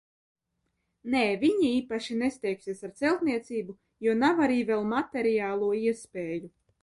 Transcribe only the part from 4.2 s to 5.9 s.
nav arī vēl materiālo